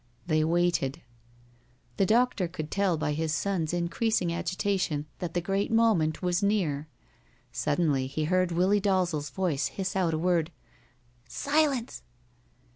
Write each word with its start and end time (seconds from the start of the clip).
They 0.25 0.43
waited. 0.43 1.03
The 1.97 2.07
doctor 2.07 2.47
could 2.47 2.71
tell 2.71 2.97
by 2.97 3.11
his 3.13 3.31
son's 3.35 3.71
increasing 3.71 4.33
agitation 4.33 5.05
that 5.19 5.35
the 5.35 5.41
great 5.41 5.71
moment 5.71 6.23
was 6.23 6.41
near. 6.41 6.87
Suddenly 7.51 8.07
he 8.07 8.23
heard 8.23 8.51
Willie 8.51 8.81
Dalzel's 8.81 9.29
voice 9.29 9.67
hiss 9.67 9.95
out 9.95 10.15
a 10.15 10.17
word: 10.17 10.51
"S 11.27 11.35
s 11.45 11.53
silence!" 11.53 12.01